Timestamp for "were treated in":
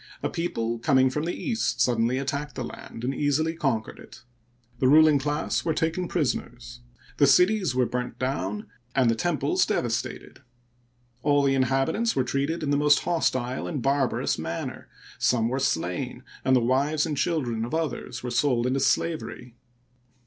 12.15-12.71